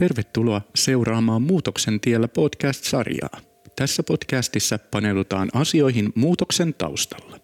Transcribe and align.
Tervetuloa 0.00 0.60
seuraamaan 0.74 1.42
Muutoksen 1.42 2.00
tiellä 2.00 2.28
podcast-sarjaa. 2.28 3.40
Tässä 3.76 4.02
podcastissa 4.02 4.78
paneudutaan 4.90 5.48
asioihin 5.54 6.12
muutoksen 6.14 6.74
taustalla. 6.74 7.36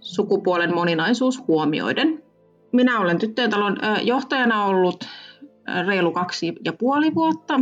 sukupuolen 0.00 0.74
moninaisuus 0.74 1.42
huomioiden. 1.48 2.22
Minä 2.72 3.00
olen 3.00 3.18
tyttöjen 3.18 3.50
talon 3.50 3.76
johtajana 4.02 4.64
ollut 4.64 5.08
reilu 5.86 6.12
kaksi 6.12 6.54
ja 6.64 6.72
puoli 6.72 7.14
vuotta 7.14 7.60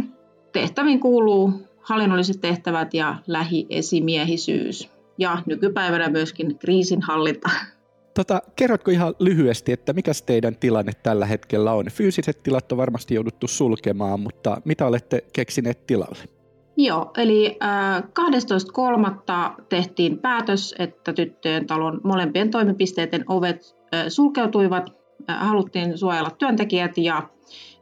tehtäviin 0.54 1.00
kuuluu 1.00 1.52
hallinnolliset 1.80 2.40
tehtävät 2.40 2.94
ja 2.94 3.16
lähiesimiehisyys 3.26 4.90
ja 5.18 5.38
nykypäivänä 5.46 6.08
myöskin 6.08 6.58
kriisinhallinta. 6.58 7.50
Tota, 8.14 8.42
kerrotko 8.56 8.90
ihan 8.90 9.14
lyhyesti, 9.18 9.72
että 9.72 9.92
mikä 9.92 10.12
teidän 10.26 10.56
tilanne 10.56 10.92
tällä 11.02 11.26
hetkellä 11.26 11.72
on? 11.72 11.86
Fyysiset 11.90 12.42
tilat 12.42 12.72
on 12.72 12.78
varmasti 12.78 13.14
jouduttu 13.14 13.48
sulkemaan, 13.48 14.20
mutta 14.20 14.60
mitä 14.64 14.86
olette 14.86 15.24
keksineet 15.32 15.86
tilalle? 15.86 16.18
Joo, 16.76 17.10
eli 17.16 17.58
äh, 17.62 18.02
12.3. 18.02 19.64
tehtiin 19.68 20.18
päätös, 20.18 20.74
että 20.78 21.12
tyttöjen 21.12 21.66
talon 21.66 22.00
molempien 22.04 22.50
toimipisteiden 22.50 23.24
ovet 23.28 23.76
äh, 23.94 24.04
sulkeutuivat. 24.08 24.92
Äh, 25.30 25.48
haluttiin 25.48 25.98
suojella 25.98 26.30
työntekijät 26.30 26.98
ja 26.98 27.28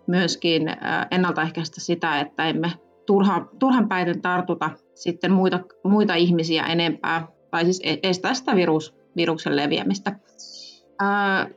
myöskin 0.07 0.63
ennaltaehkäistä 1.11 1.81
sitä, 1.81 2.21
että 2.21 2.45
emme 2.45 2.73
turha, 3.07 3.49
turhan 3.59 3.89
päiten 3.89 4.23
tartuta 4.23 4.71
sitten 4.95 5.33
muita, 5.33 5.61
muita 5.85 6.15
ihmisiä 6.15 6.65
enempää, 6.67 7.29
tai 7.51 7.65
siis 7.65 7.81
e-, 7.85 7.99
estää 8.03 8.35
sitä 8.35 8.57
virus, 8.57 8.95
viruksen 9.17 9.57
leviämistä. 9.57 10.19
Ää, 11.01 11.49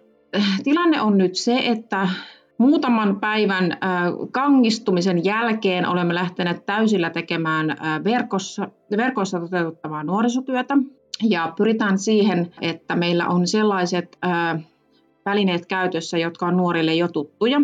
tilanne 0.63 1.01
on 1.01 1.17
nyt 1.17 1.35
se, 1.35 1.57
että 1.57 2.09
muutaman 2.57 3.19
päivän 3.19 3.77
ää, 3.81 4.11
kangistumisen 4.31 5.25
jälkeen 5.25 5.87
olemme 5.87 6.15
lähteneet 6.15 6.65
täysillä 6.65 7.09
tekemään 7.09 7.75
ää, 7.79 8.03
verkossa, 8.03 8.67
verkossa 8.97 9.39
toteuttavaa 9.39 10.03
nuorisotyötä, 10.03 10.77
ja 11.23 11.53
pyritään 11.57 11.97
siihen, 11.97 12.51
että 12.61 12.95
meillä 12.95 13.27
on 13.27 13.47
sellaiset 13.47 14.17
ää, 14.21 14.59
välineet 15.25 15.65
käytössä, 15.65 16.17
jotka 16.17 16.45
on 16.45 16.57
nuorille 16.57 16.95
jo 16.95 17.07
tuttuja. 17.07 17.61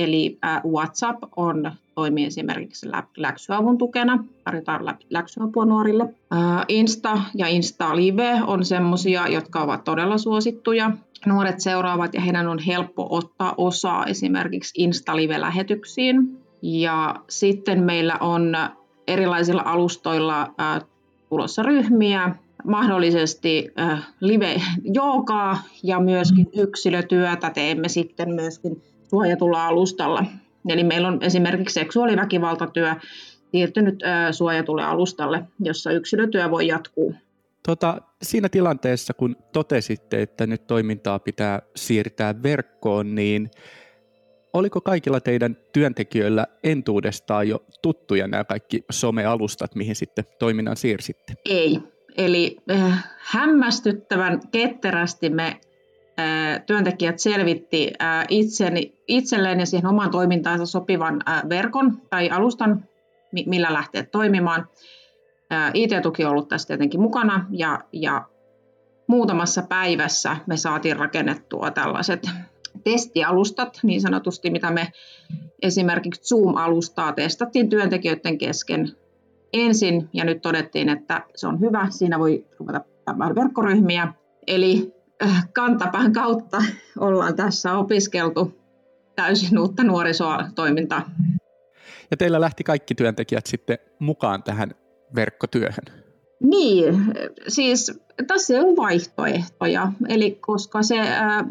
Eli 0.00 0.38
WhatsApp 0.72 1.22
on, 1.36 1.72
toimii 1.94 2.26
esimerkiksi 2.26 2.88
läksyavun 3.16 3.78
tukena, 3.78 4.24
tarjotaan 4.44 4.96
läksyapua 5.10 5.64
nuorille. 5.64 6.14
Insta 6.68 7.20
ja 7.34 7.46
Insta 7.46 7.96
Live 7.96 8.40
on 8.46 8.64
semmoisia, 8.64 9.28
jotka 9.28 9.62
ovat 9.62 9.84
todella 9.84 10.18
suosittuja. 10.18 10.90
Nuoret 11.26 11.60
seuraavat 11.60 12.14
ja 12.14 12.20
heidän 12.20 12.48
on 12.48 12.58
helppo 12.58 13.06
ottaa 13.10 13.54
osaa 13.56 14.06
esimerkiksi 14.06 14.82
Insta 14.82 15.16
Live-lähetyksiin. 15.16 16.38
Ja 16.62 17.14
sitten 17.28 17.82
meillä 17.82 18.16
on 18.20 18.56
erilaisilla 19.06 19.62
alustoilla 19.64 20.54
tulossa 21.28 21.62
ryhmiä, 21.62 22.34
mahdollisesti 22.64 23.68
live-joogaa 24.20 25.62
ja 25.82 26.00
myöskin 26.00 26.48
yksilötyötä 26.56 27.50
teemme 27.50 27.88
sitten 27.88 28.34
myöskin 28.34 28.82
suojatulla 29.10 29.66
alustalla. 29.66 30.24
Eli 30.68 30.84
meillä 30.84 31.08
on 31.08 31.18
esimerkiksi 31.22 31.74
seksuaaliväkivaltatyö 31.74 32.94
siirtynyt 33.50 34.00
suojatulle 34.30 34.84
alustalle, 34.84 35.44
jossa 35.60 35.92
yksilötyö 35.92 36.50
voi 36.50 36.66
jatkuu. 36.66 37.14
Tota, 37.66 38.00
siinä 38.22 38.48
tilanteessa, 38.48 39.14
kun 39.14 39.36
totesitte, 39.52 40.22
että 40.22 40.46
nyt 40.46 40.66
toimintaa 40.66 41.18
pitää 41.18 41.62
siirtää 41.76 42.42
verkkoon, 42.42 43.14
niin 43.14 43.50
oliko 44.52 44.80
kaikilla 44.80 45.20
teidän 45.20 45.56
työntekijöillä 45.72 46.46
entuudestaan 46.64 47.48
jo 47.48 47.64
tuttuja 47.82 48.28
nämä 48.28 48.44
kaikki 48.44 48.84
somealustat, 48.90 49.74
mihin 49.74 49.96
sitten 49.96 50.24
toiminnan 50.38 50.76
siirsitte? 50.76 51.34
Ei. 51.48 51.80
Eli 52.20 52.56
äh, 52.70 53.04
hämmästyttävän 53.18 54.40
ketterästi 54.50 55.30
me 55.30 55.60
työntekijät 56.66 57.18
selvitti 57.18 57.92
itseni, 58.28 58.94
itselleen 59.08 59.60
ja 59.60 59.66
siihen 59.66 59.86
omaan 59.86 60.10
toimintaansa 60.10 60.66
sopivan 60.66 61.20
verkon 61.48 62.02
tai 62.10 62.30
alustan, 62.30 62.84
millä 63.46 63.72
lähteä 63.72 64.02
toimimaan. 64.02 64.68
IT-tuki 65.74 66.24
on 66.24 66.30
ollut 66.30 66.48
tässä 66.48 66.68
tietenkin 66.68 67.00
mukana 67.00 67.46
ja, 67.50 67.80
ja 67.92 68.28
muutamassa 69.06 69.62
päivässä 69.62 70.36
me 70.46 70.56
saatiin 70.56 70.96
rakennettua 70.96 71.70
tällaiset 71.70 72.26
testialustat, 72.84 73.80
niin 73.82 74.00
sanotusti, 74.00 74.50
mitä 74.50 74.70
me 74.70 74.92
esimerkiksi 75.62 76.34
Zoom-alustaa 76.34 77.12
testattiin 77.12 77.68
työntekijöiden 77.68 78.38
kesken 78.38 78.92
ensin 79.52 80.08
ja 80.12 80.24
nyt 80.24 80.42
todettiin, 80.42 80.88
että 80.88 81.22
se 81.36 81.46
on 81.46 81.60
hyvä, 81.60 81.86
siinä 81.90 82.18
voi 82.18 82.46
ruveta 82.58 82.84
verkkoryhmiä. 83.34 84.12
Eli 84.46 85.00
Äh, 85.22 85.48
kantapään 85.52 86.12
kautta 86.12 86.62
ollaan 86.98 87.36
tässä 87.36 87.72
opiskeltu 87.72 88.52
täysin 89.16 89.58
uutta 89.58 89.84
nuorisotoimintaa. 89.84 91.10
Ja 92.10 92.16
teillä 92.16 92.40
lähti 92.40 92.64
kaikki 92.64 92.94
työntekijät 92.94 93.46
sitten 93.46 93.78
mukaan 93.98 94.42
tähän 94.42 94.70
verkkotyöhön? 95.14 95.84
Niin, 96.40 97.04
siis 97.48 98.00
tässä 98.26 98.54
ole 98.60 98.76
vaihtoehtoja. 98.76 99.92
Eli 100.08 100.30
koska 100.40 100.82
se 100.82 101.00
äh, 101.00 101.44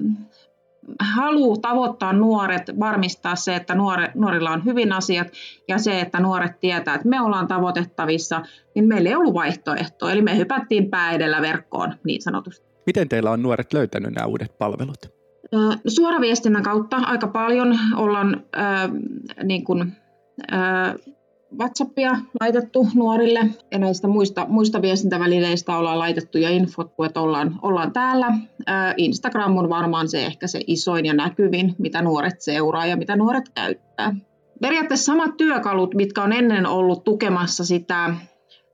halu 1.16 1.58
tavoittaa 1.58 2.14
nuoret, 2.14 2.80
varmistaa 2.80 3.36
se, 3.36 3.56
että 3.56 3.76
nuore, 3.76 4.12
nuorilla 4.16 4.52
on 4.52 4.66
hyvin 4.66 4.92
asiat 4.92 5.28
ja 5.68 5.78
se, 5.78 6.00
että 6.00 6.20
nuoret 6.20 6.60
tietää, 6.60 6.96
että 6.96 7.08
me 7.08 7.22
ollaan 7.22 7.48
tavoitettavissa, 7.48 8.42
niin 8.76 8.88
meillä 8.88 9.10
ei 9.10 9.16
ollut 9.16 9.34
vaihtoehtoa. 9.34 10.12
Eli 10.12 10.22
me 10.22 10.38
hypättiin 10.38 10.90
pää 10.90 11.12
edellä 11.12 11.42
verkkoon 11.42 11.94
niin 12.04 12.22
sanotusti. 12.22 12.68
Miten 12.86 13.10
teillä 13.10 13.32
on 13.32 13.42
nuoret 13.44 13.74
löytänyt 13.74 14.14
nämä 14.14 14.28
uudet 14.28 14.58
palvelut? 14.58 15.20
Suoraviestinnän 15.88 16.64
kautta 16.64 16.98
aika 16.98 17.28
paljon 17.28 17.80
ollaan 17.96 18.44
äh, 18.58 18.90
niin 19.44 19.64
kuin, 19.64 19.94
äh, 20.54 20.96
WhatsAppia 21.58 22.12
laitettu 22.40 22.88
nuorille 22.94 23.40
ja 23.72 23.80
näistä 23.80 24.08
muista, 24.08 24.46
muista 24.50 24.82
viestintävälineistä 24.82 25.78
ollaan 25.78 26.00
laitettu 26.00 26.38
ja 26.38 26.50
infot, 26.50 26.92
että 27.06 27.22
ollaan, 27.22 27.60
ollaan 27.62 27.94
täällä. 27.94 28.28
Instagram 28.98 29.58
on 29.58 29.70
varmaan 29.70 30.10
se 30.10 30.26
ehkä 30.26 30.48
se 30.48 30.60
isoin 30.68 31.06
ja 31.06 31.14
näkyvin, 31.14 31.76
mitä 31.78 32.02
nuoret 32.02 32.42
seuraa 32.42 32.86
ja 32.86 32.98
mitä 32.98 33.16
nuoret 33.16 33.50
käyttää. 33.50 34.16
Periaatteessa 34.62 35.06
samat 35.06 35.38
työkalut, 35.38 35.96
mitkä 35.96 36.24
on 36.24 36.34
ennen 36.34 36.66
ollut 36.66 37.04
tukemassa 37.04 37.66
sitä 37.66 38.14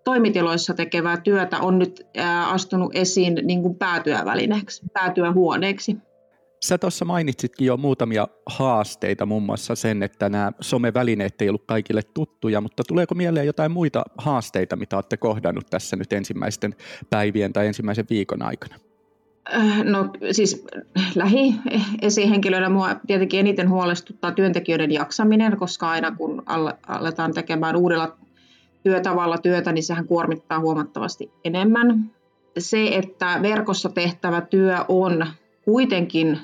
toimitiloissa 0.04 0.74
tekevää 0.74 1.18
työtä 1.18 1.60
on 1.60 1.80
nyt 1.80 2.08
astunut 2.46 2.92
esiin 2.96 3.40
niin 3.44 3.62
kuin 3.62 3.76
päätyövälineeksi, 3.76 4.84
päätyöhuoneeksi. 4.94 5.98
Sä 6.64 6.78
tuossa 6.78 7.06
mainitsitkin 7.06 7.68
jo 7.68 7.78
muutamia 7.78 8.28
haasteita, 8.46 9.26
muun 9.26 9.44
muassa 9.44 9.76
sen, 9.76 10.04
että 10.04 10.30
nämä 10.30 10.52
somevälineet 10.62 11.42
ei 11.42 11.50
ollut 11.50 11.66
kaikille 11.66 12.02
tuttuja, 12.14 12.62
mutta 12.62 12.84
tuleeko 12.88 13.16
mieleen 13.16 13.46
jotain 13.46 13.72
muita 13.72 14.04
haasteita, 14.18 14.76
mitä 14.76 14.98
olette 14.98 15.18
kohdannut 15.18 15.66
tässä 15.70 15.96
nyt 15.96 16.14
ensimmäisten 16.14 16.76
päivien 17.10 17.54
tai 17.54 17.68
ensimmäisen 17.68 18.06
viikon 18.10 18.42
aikana? 18.42 18.76
No 19.84 20.10
siis 20.32 20.66
lähi-esihenkilöinä 21.16 22.70
mua 22.70 22.96
tietenkin 23.08 23.40
eniten 23.40 23.70
huolestuttaa 23.70 24.32
työntekijöiden 24.32 24.92
jaksaminen, 24.92 25.58
koska 25.58 25.90
aina 25.90 26.12
kun 26.12 26.44
aletaan 26.88 27.34
tekemään 27.34 27.76
uudella 27.76 28.18
työtavalla 28.84 29.38
työtä, 29.38 29.72
niin 29.72 29.84
sehän 29.84 30.08
kuormittaa 30.08 30.60
huomattavasti 30.60 31.32
enemmän. 31.44 32.12
Se, 32.60 32.88
että 32.88 33.40
verkossa 33.42 33.90
tehtävä 33.90 34.42
työ 34.42 34.78
on 34.88 35.28
kuitenkin 35.66 36.40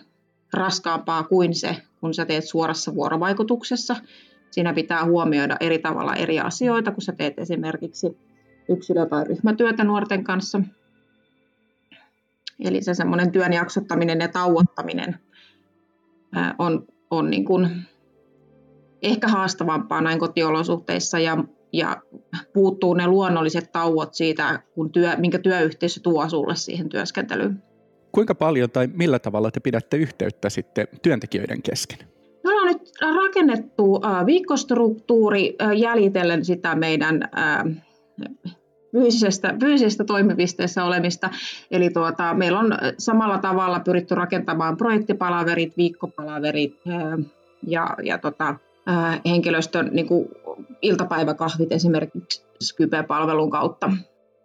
raskaampaa 0.53 1.23
kuin 1.23 1.55
se, 1.55 1.75
kun 1.99 2.13
sä 2.13 2.25
teet 2.25 2.47
suorassa 2.47 2.95
vuorovaikutuksessa, 2.95 3.95
Siinä 4.51 4.73
pitää 4.73 5.05
huomioida 5.05 5.57
eri 5.59 5.79
tavalla 5.79 6.15
eri 6.15 6.39
asioita, 6.39 6.91
kun 6.91 7.01
sä 7.01 7.11
teet 7.11 7.39
esimerkiksi 7.39 8.17
yksilö- 8.69 9.05
tai 9.05 9.23
ryhmätyötä 9.23 9.83
nuorten 9.83 10.23
kanssa. 10.23 10.61
Eli 12.59 12.81
se 12.81 12.93
semmoinen 12.93 13.31
työn 13.31 13.53
jaksottaminen 13.53 14.19
ja 14.19 14.27
tauottaminen 14.27 15.19
on, 16.59 16.87
on 17.11 17.29
niin 17.29 17.45
kuin 17.45 17.69
ehkä 19.01 19.27
haastavampaa 19.27 20.01
näin 20.01 20.19
kotiolosuhteissa 20.19 21.19
ja, 21.19 21.43
ja 21.73 22.01
puuttuu 22.53 22.93
ne 22.93 23.07
luonnolliset 23.07 23.71
tauot 23.71 24.13
siitä, 24.13 24.63
kun 24.73 24.91
työ, 24.91 25.15
minkä 25.17 25.39
työyhteisö 25.39 25.99
tuo 26.03 26.29
sulle 26.29 26.55
siihen 26.55 26.89
työskentelyyn. 26.89 27.63
Kuinka 28.11 28.35
paljon 28.35 28.69
tai 28.69 28.87
millä 28.93 29.19
tavalla 29.19 29.51
te 29.51 29.59
pidätte 29.59 29.97
yhteyttä 29.97 30.49
sitten 30.49 30.87
työntekijöiden 31.01 31.61
kesken? 31.61 31.99
Me 32.43 32.49
ollaan 32.49 32.67
nyt 32.67 32.91
rakennettu 33.23 34.01
viikkostruktuuri 34.25 35.55
jäljitellen 35.77 36.45
sitä 36.45 36.75
meidän 36.75 37.29
fyysisestä, 38.91 39.55
fyysisestä 39.59 40.03
toimipisteessä 40.03 40.83
olemista. 40.83 41.29
Eli 41.71 41.89
tuota, 41.89 42.33
meillä 42.33 42.59
on 42.59 42.77
samalla 42.97 43.37
tavalla 43.37 43.79
pyritty 43.79 44.15
rakentamaan 44.15 44.77
projektipalaverit, 44.77 45.77
viikkopalaverit 45.77 46.75
ja, 47.67 47.95
ja 48.03 48.17
tota, 48.17 48.55
henkilöstön 49.25 49.89
niin 49.91 50.07
kuin 50.07 50.27
iltapäiväkahvit 50.81 51.71
esimerkiksi 51.71 52.45
Skype-palvelun 52.63 53.49
kautta. 53.49 53.91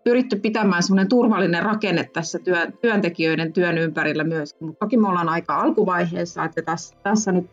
Pyritty 0.06 0.36
pitämään 0.36 0.82
semmoinen 0.82 1.08
turvallinen 1.08 1.62
rakenne 1.62 2.04
tässä 2.04 2.38
työ, 2.38 2.70
työntekijöiden 2.82 3.52
työn 3.52 3.78
ympärillä 3.78 4.24
myös, 4.24 4.56
mutta 4.60 4.78
toki 4.78 4.96
me 4.96 5.08
ollaan 5.08 5.28
aika 5.28 5.60
alkuvaiheessa, 5.60 6.44
että 6.44 6.62
tässä, 6.62 6.96
tässä 7.02 7.32
nyt 7.32 7.46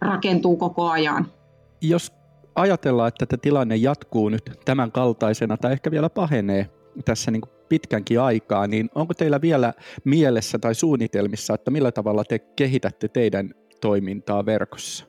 rakentuu 0.00 0.56
koko 0.56 0.88
ajan. 0.90 1.26
Jos 1.80 2.12
ajatellaan, 2.54 3.08
että 3.08 3.26
tämä 3.26 3.38
tilanne 3.42 3.76
jatkuu 3.76 4.28
nyt 4.28 4.50
tämän 4.64 4.92
kaltaisena 4.92 5.56
tai 5.56 5.72
ehkä 5.72 5.90
vielä 5.90 6.10
pahenee 6.10 6.70
tässä 7.04 7.30
niin 7.30 7.42
pitkänkin 7.68 8.20
aikaa, 8.20 8.66
niin 8.66 8.90
onko 8.94 9.14
teillä 9.14 9.40
vielä 9.40 9.72
mielessä 10.04 10.58
tai 10.58 10.74
suunnitelmissa, 10.74 11.54
että 11.54 11.70
millä 11.70 11.92
tavalla 11.92 12.24
te 12.24 12.38
kehitätte 12.38 13.08
teidän 13.08 13.50
toimintaa 13.80 14.46
verkossa? 14.46 15.06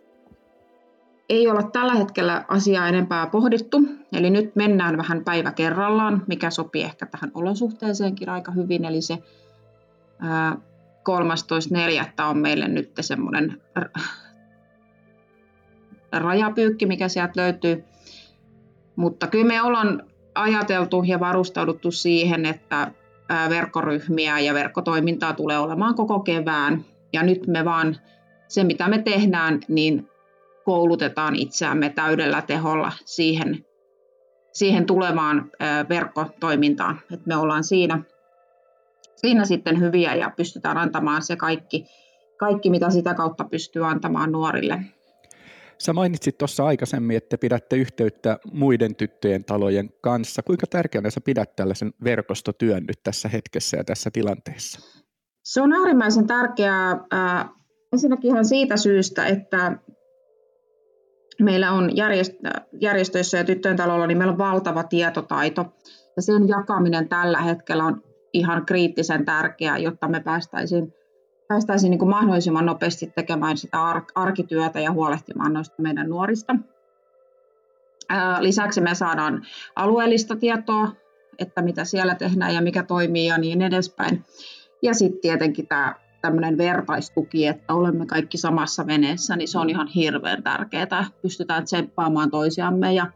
Ei 1.30 1.48
olla 1.48 1.64
tällä 1.64 1.94
hetkellä 1.94 2.46
asiaa 2.48 2.88
enempää 2.88 3.28
pohdittu, 3.28 3.82
eli 4.14 4.30
nyt 4.30 4.56
mennään 4.56 4.98
vähän 4.98 5.24
päivä 5.24 5.52
kerrallaan, 5.52 6.24
mikä 6.28 6.50
sopii 6.50 6.84
ehkä 6.84 7.06
tähän 7.06 7.32
olosuhteeseenkin 7.34 8.30
aika 8.30 8.52
hyvin, 8.52 8.86
eli 8.86 9.02
se 9.02 9.18
13.4. 10.24 12.26
on 12.30 12.38
meille 12.38 12.68
nyt 12.68 12.92
semmoinen 13.00 13.62
rajapyykki, 16.12 16.86
mikä 16.86 17.08
sieltä 17.08 17.34
löytyy. 17.36 17.84
Mutta 18.96 19.28
kyllä 19.28 19.48
me 19.48 19.62
ollaan 19.62 20.04
ajateltu 20.36 21.04
ja 21.04 21.20
varustauduttu 21.20 21.92
siihen, 21.92 22.46
että 22.46 22.92
verkkoryhmiä 23.50 24.40
ja 24.40 24.54
verkkotoimintaa 24.54 25.34
tulee 25.34 25.60
olemaan 25.60 25.96
koko 25.96 26.20
kevään. 26.20 26.86
Ja 27.14 27.24
nyt 27.24 27.48
me 27.48 27.66
vaan 27.66 27.98
se, 28.48 28.64
mitä 28.64 28.88
me 28.88 28.98
tehdään, 28.98 29.60
niin 29.68 30.10
koulutetaan 30.68 31.36
itseämme 31.36 31.90
täydellä 31.90 32.42
teholla 32.42 32.92
siihen, 33.06 33.66
siihen 34.54 34.86
tulevaan 34.86 35.52
verkkotoimintaan. 35.90 37.00
Että 37.14 37.28
me 37.28 37.36
ollaan 37.36 37.64
siinä, 37.64 38.02
siinä 39.16 39.46
sitten 39.46 39.80
hyviä 39.80 40.16
ja 40.16 40.32
pystytään 40.38 40.78
antamaan 40.78 41.22
se 41.22 41.36
kaikki, 41.36 41.86
kaikki, 42.38 42.70
mitä 42.70 42.90
sitä 42.90 43.14
kautta 43.14 43.44
pystyy 43.44 43.86
antamaan 43.86 44.32
nuorille. 44.32 44.80
Sä 45.78 45.94
mainitsit 45.94 46.38
tuossa 46.38 46.66
aikaisemmin, 46.66 47.18
että 47.18 47.38
pidätte 47.38 47.76
yhteyttä 47.76 48.40
muiden 48.52 48.96
tyttöjen 48.96 49.46
talojen 49.46 49.90
kanssa. 50.02 50.44
Kuinka 50.44 50.68
tärkeänä 50.68 51.10
sä 51.10 51.22
pidät 51.22 51.56
tällaisen 51.56 51.94
verkostotyön 52.04 52.84
nyt 52.84 53.00
tässä 53.04 53.30
hetkessä 53.30 53.78
ja 53.78 53.84
tässä 53.84 54.10
tilanteessa? 54.14 54.80
Se 55.44 55.62
on 55.62 55.74
äärimmäisen 55.74 56.28
tärkeää 56.28 56.92
äh, 57.14 57.50
ensinnäkin 57.94 58.32
ihan 58.32 58.46
siitä 58.46 58.78
syystä, 58.78 59.26
että 59.26 59.78
meillä 61.42 61.72
on 61.72 61.92
järjestöissä 62.82 63.38
ja 63.38 63.44
tyttöjen 63.44 63.78
talolla, 63.78 64.08
niin 64.08 64.18
meillä 64.18 64.32
on 64.32 64.38
valtava 64.38 64.84
tietotaito. 64.84 65.66
Ja 66.16 66.22
sen 66.22 66.48
jakaminen 66.48 67.10
tällä 67.10 67.42
hetkellä 67.42 67.84
on 67.84 68.04
ihan 68.34 68.66
kriittisen 68.66 69.26
tärkeää, 69.26 69.78
jotta 69.78 70.08
me 70.08 70.20
päästäisiin 70.20 70.94
päästäisiin 71.48 71.90
niin 71.90 72.00
kuin 72.00 72.10
mahdollisimman 72.10 72.66
nopeasti 72.66 73.12
tekemään 73.16 73.58
sitä 73.58 73.78
arkityötä 74.16 74.80
ja 74.80 74.92
huolehtimaan 74.92 75.54
noista 75.54 75.76
meidän 75.82 76.10
nuorista. 76.10 76.56
Lisäksi 78.40 78.82
me 78.82 78.96
saadaan 78.96 79.46
alueellista 79.76 80.36
tietoa, 80.36 80.92
että 81.40 81.62
mitä 81.62 81.86
siellä 81.86 82.16
tehdään 82.16 82.54
ja 82.54 82.62
mikä 82.62 82.84
toimii 82.84 83.28
ja 83.28 83.38
niin 83.38 83.62
edespäin. 83.62 84.26
Ja 84.82 84.94
sitten 84.94 85.22
tietenkin 85.22 85.68
tämä 85.68 85.96
tämmöinen 86.28 86.58
vertaistuki, 86.58 87.48
että 87.48 87.74
olemme 87.74 88.06
kaikki 88.06 88.38
samassa 88.38 88.88
veneessä, 88.88 89.36
niin 89.36 89.48
se 89.48 89.60
on 89.60 89.70
ihan 89.70 89.88
hirveän 89.88 90.44
tärkeää. 90.44 91.06
Pystytään 91.22 91.64
tseppaamaan 91.64 92.32
toisiamme 92.32 92.94
ja, 92.94 93.08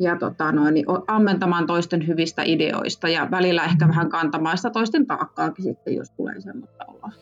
ja 0.00 0.16
tota 0.16 0.52
noin, 0.52 0.74
niin 0.74 0.86
ammentamaan 1.06 1.66
toisten 1.66 2.06
hyvistä 2.06 2.42
ideoista 2.44 3.08
ja 3.08 3.28
välillä 3.30 3.64
ehkä 3.64 3.88
vähän 3.88 4.08
kantamaan 4.08 4.56
sitä 4.56 4.70
toisten 4.70 5.06
taakkaakin 5.06 5.64
sitten, 5.64 5.94
jos 5.94 6.10
tulee 6.10 6.40
semmoista 6.40 6.84
oloa. 6.88 7.12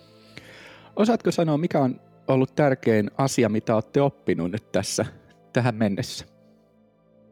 Osaatko 0.96 1.30
sanoa, 1.30 1.58
mikä 1.58 1.80
on 1.80 2.00
ollut 2.28 2.54
tärkein 2.54 3.10
asia, 3.18 3.48
mitä 3.48 3.74
olette 3.74 4.02
oppinut 4.02 4.50
nyt 4.50 4.72
tässä 4.72 5.06
tähän 5.52 5.74
mennessä? 5.74 6.26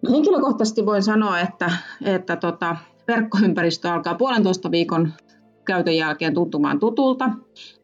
No, 0.02 0.10
henkilökohtaisesti 0.10 0.86
voin 0.86 1.02
sanoa, 1.02 1.40
että, 1.40 1.70
että 2.04 2.36
tota, 2.36 2.76
verkkoympäristö 3.08 3.92
alkaa 3.92 4.14
puolentoista 4.14 4.70
viikon 4.70 5.12
käytön 5.64 5.96
jälkeen 5.96 6.34
tuntumaan 6.34 6.80
tutulta. 6.80 7.30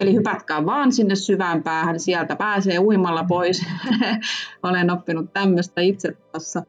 Eli 0.01 0.15
hypätkää 0.15 0.67
vaan 0.67 0.93
sinne 0.93 1.15
syvään 1.15 1.63
päähän, 1.63 2.01
sieltä 2.01 2.37
pääsee 2.37 2.79
uimalla 2.79 3.25
pois. 3.25 3.67
Olen 4.63 4.91
oppinut 4.91 5.33
tämmöistä 5.33 5.81
itse 5.81 6.17
tässä. 6.33 6.63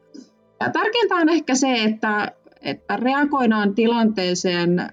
Ja 0.60 0.70
tärkeintä 0.70 1.14
on 1.14 1.28
ehkä 1.28 1.54
se, 1.54 1.82
että, 1.84 2.32
että 2.60 2.96
reagoidaan 2.96 3.74
tilanteeseen 3.74 4.92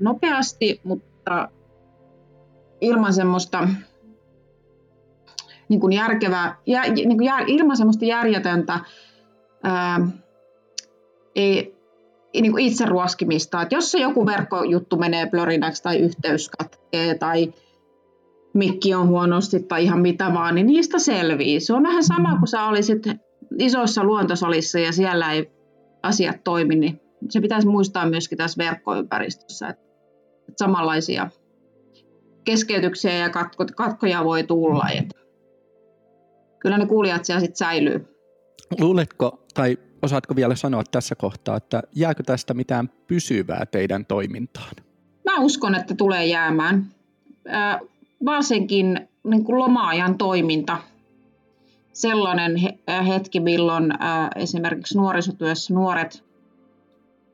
nopeasti, 0.00 0.80
mutta 0.84 1.48
ilman 2.80 3.12
semmoista 3.12 3.68
niin 5.68 5.80
kuin 5.80 5.92
järkevää, 5.92 6.56
jä, 6.66 6.82
niin 6.82 7.08
kuin 7.08 7.26
jär, 7.26 7.44
ilman 7.46 7.76
semmoista 7.76 8.04
järjetöntä 8.04 8.80
ää, 9.62 10.00
ei, 11.34 11.75
niin 12.42 12.52
kuin 12.52 12.64
itse 12.64 12.84
ruoskimista. 12.86 13.62
Että 13.62 13.74
jos 13.74 13.90
se 13.90 13.98
joku 13.98 14.26
verkkojuttu 14.26 14.96
menee 14.96 15.26
plörinäksi 15.26 15.82
tai 15.82 15.98
yhteys 15.98 16.48
katkee 16.48 17.14
tai 17.18 17.52
mikki 18.54 18.94
on 18.94 19.08
huonosti 19.08 19.60
tai 19.60 19.84
ihan 19.84 20.00
mitä 20.00 20.34
vaan, 20.34 20.54
niin 20.54 20.66
niistä 20.66 20.98
selvii. 20.98 21.60
Se 21.60 21.74
on 21.74 21.82
vähän 21.82 22.04
sama 22.04 22.36
kuin 22.38 22.48
sä 22.48 22.64
olisit 22.64 23.02
isossa 23.58 24.04
luontosalissa 24.04 24.78
ja 24.78 24.92
siellä 24.92 25.32
ei 25.32 25.50
asiat 26.02 26.44
toimi, 26.44 26.76
niin 26.76 27.00
se 27.30 27.40
pitäisi 27.40 27.66
muistaa 27.66 28.10
myöskin 28.10 28.38
tässä 28.38 28.64
verkkoympäristössä, 28.64 29.68
että 29.68 29.84
samanlaisia 30.56 31.30
keskeytyksiä 32.44 33.12
ja 33.12 33.30
katko, 33.30 33.66
katkoja 33.76 34.24
voi 34.24 34.44
tulla. 34.44 34.88
Et 34.88 35.14
kyllä 36.58 36.78
ne 36.78 36.86
kuulijat 36.86 37.24
siellä 37.24 37.40
sitten 37.40 37.56
säilyy. 37.56 38.06
Luuletko, 38.80 39.38
tai 39.54 39.78
osaatko 40.06 40.36
vielä 40.36 40.54
sanoa 40.54 40.82
tässä 40.90 41.14
kohtaa, 41.14 41.56
että 41.56 41.82
jääkö 41.94 42.22
tästä 42.22 42.54
mitään 42.54 42.88
pysyvää 43.06 43.66
teidän 43.66 44.06
toimintaan? 44.06 44.72
Mä 45.24 45.38
uskon, 45.38 45.74
että 45.74 45.94
tulee 45.94 46.26
jäämään. 46.26 46.86
Äh, 47.54 47.80
varsinkin 48.24 49.08
niin 49.24 49.44
kuin 49.44 49.58
loma-ajan 49.58 50.18
toiminta. 50.18 50.78
Sellainen 51.92 52.56
hetki, 53.06 53.40
milloin 53.40 53.92
äh, 53.92 54.28
esimerkiksi 54.36 54.98
nuorisotyössä 54.98 55.74
nuoret 55.74 56.24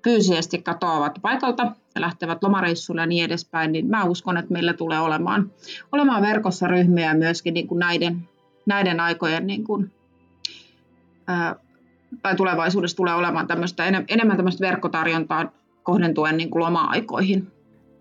fyysisesti 0.04 0.62
katoavat 0.62 1.18
paikalta 1.22 1.72
ja 1.94 2.00
lähtevät 2.00 2.42
lomareissuille 2.42 3.02
ja 3.02 3.06
niin 3.06 3.24
edespäin, 3.24 3.72
niin 3.72 3.86
mä 3.86 4.04
uskon, 4.04 4.36
että 4.36 4.52
meillä 4.52 4.72
tulee 4.72 5.00
olemaan, 5.00 5.50
olemaan 5.92 6.22
verkossa 6.22 6.66
ryhmiä 6.66 7.14
myöskin 7.14 7.54
niin 7.54 7.68
kuin 7.68 7.78
näiden, 7.78 8.28
näiden 8.66 9.00
aikojen 9.00 9.46
niin 9.46 9.64
kuin, 9.64 9.92
ää, 11.26 11.56
tai 12.22 12.36
tulevaisuudessa 12.36 12.96
tulee 12.96 13.14
olemaan 13.14 13.46
tämmöistä, 13.46 13.86
enemmän 14.08 14.36
tämmöistä 14.36 14.66
verkkotarjontaa 14.66 15.52
kohdentuen 15.82 16.36
niin 16.36 16.50
kuin 16.50 16.62
loma-aikoihin 16.62 17.52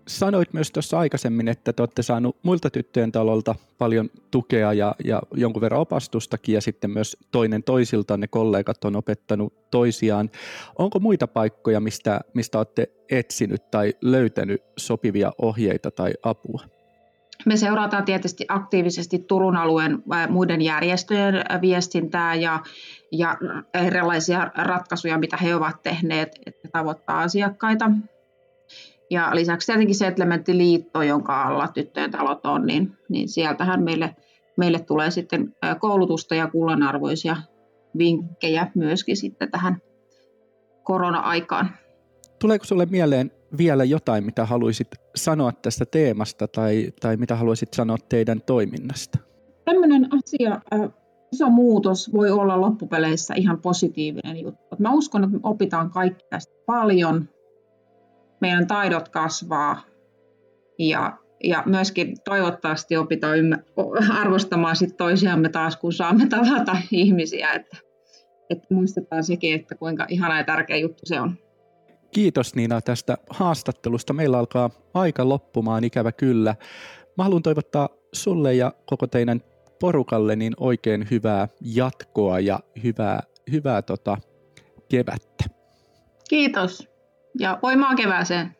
sanoit 0.08 0.52
myös 0.52 0.70
tuossa 0.70 0.98
aikaisemmin, 0.98 1.48
että 1.48 1.72
te 1.72 1.82
olette 1.82 2.02
saaneet 2.02 2.36
muilta 2.42 2.70
tyttöjen 2.70 3.12
talolta 3.12 3.54
paljon 3.78 4.10
tukea 4.30 4.72
ja, 4.72 4.94
ja 5.04 5.22
jonkun 5.34 5.60
verran 5.60 5.80
opastustakin 5.80 6.54
ja 6.54 6.60
sitten 6.60 6.90
myös 6.90 7.16
toinen 7.30 7.62
toisilta 7.62 8.16
ne 8.16 8.28
kollegat 8.28 8.84
on 8.84 8.96
opettanut 8.96 9.70
toisiaan. 9.70 10.30
Onko 10.78 10.98
muita 11.00 11.26
paikkoja, 11.26 11.80
mistä, 11.80 12.20
mistä 12.34 12.58
olette 12.58 12.90
etsinyt 13.10 13.70
tai 13.70 13.94
löytänyt 14.00 14.62
sopivia 14.76 15.32
ohjeita 15.38 15.90
tai 15.90 16.12
apua? 16.22 16.62
Me 17.46 17.56
seurataan 17.56 18.04
tietysti 18.04 18.44
aktiivisesti 18.48 19.18
Turun 19.18 19.56
alueen 19.56 20.02
muiden 20.28 20.62
järjestöjen 20.62 21.34
viestintää 21.60 22.34
ja, 22.34 22.60
ja 23.12 23.38
erilaisia 23.74 24.50
ratkaisuja, 24.56 25.18
mitä 25.18 25.36
he 25.36 25.54
ovat 25.54 25.82
tehneet, 25.82 26.28
että 26.46 26.68
tavoittaa 26.72 27.20
asiakkaita. 27.20 27.90
Ja 29.10 29.30
lisäksi 29.34 29.66
tietenkin 29.66 29.94
Settlementti-liitto, 29.94 31.02
jonka 31.02 31.42
alla 31.42 31.68
tyttöjen 31.68 32.10
talot 32.10 32.46
on, 32.46 32.66
niin, 32.66 32.96
niin 33.08 33.28
sieltähän 33.28 33.82
meille, 33.82 34.16
meille 34.56 34.78
tulee 34.78 35.10
sitten 35.10 35.56
koulutusta 35.78 36.34
ja 36.34 36.46
kullanarvoisia 36.46 37.36
vinkkejä 37.98 38.70
myöskin 38.74 39.16
sitten 39.16 39.50
tähän 39.50 39.82
korona-aikaan. 40.82 41.70
Tuleeko 42.38 42.64
sinulle 42.64 42.86
mieleen 42.86 43.30
vielä 43.58 43.84
jotain, 43.84 44.24
mitä 44.24 44.46
haluaisit 44.46 44.88
sanoa 45.16 45.52
tästä 45.52 45.84
teemasta 45.86 46.48
tai, 46.48 46.92
tai 47.00 47.16
mitä 47.16 47.36
haluaisit 47.36 47.74
sanoa 47.74 47.96
teidän 48.08 48.40
toiminnasta? 48.40 49.18
Tämmöinen 49.64 50.08
asia, 50.14 50.60
iso 51.32 51.50
muutos 51.50 52.12
voi 52.12 52.30
olla 52.30 52.60
loppupeleissä 52.60 53.34
ihan 53.36 53.60
positiivinen 53.60 54.42
juttu. 54.42 54.76
Mä 54.78 54.92
uskon, 54.92 55.24
että 55.24 55.36
me 55.36 55.40
opitaan 55.42 55.90
kaikki 55.90 56.24
tästä 56.30 56.54
paljon. 56.66 57.28
Meidän 58.40 58.66
taidot 58.66 59.08
kasvaa 59.08 59.82
ja, 60.78 61.18
ja 61.44 61.62
myöskin 61.66 62.16
toivottavasti 62.24 62.96
opitaan 62.96 63.64
arvostamaan 64.20 64.76
sit 64.76 64.96
toisiamme 64.96 65.48
taas, 65.48 65.76
kun 65.76 65.92
saamme 65.92 66.26
tavata 66.26 66.76
ihmisiä. 66.90 67.52
Että, 67.52 67.76
että 68.50 68.74
muistetaan 68.74 69.24
sekin, 69.24 69.54
että 69.54 69.74
kuinka 69.74 70.06
ihana 70.08 70.38
ja 70.38 70.44
tärkeä 70.44 70.76
juttu 70.76 71.02
se 71.04 71.20
on. 71.20 71.34
Kiitos 72.12 72.54
Niina 72.54 72.80
tästä 72.80 73.18
haastattelusta. 73.30 74.12
Meillä 74.12 74.38
alkaa 74.38 74.70
aika 74.94 75.28
loppumaan, 75.28 75.84
ikävä 75.84 76.12
kyllä. 76.12 76.54
Mä 77.16 77.24
haluan 77.24 77.42
toivottaa 77.42 77.88
sulle 78.12 78.54
ja 78.54 78.72
koko 78.86 79.06
teidän 79.06 79.40
porukalle 79.80 80.36
niin 80.36 80.52
oikein 80.56 81.06
hyvää 81.10 81.48
jatkoa 81.60 82.40
ja 82.40 82.60
hyvää, 82.82 83.22
hyvää 83.52 83.82
tota, 83.82 84.18
kevättä. 84.88 85.44
Kiitos 86.28 86.88
ja 87.38 87.58
voimaa 87.62 87.94
kevääseen. 87.94 88.56